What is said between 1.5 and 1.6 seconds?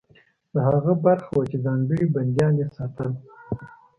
چې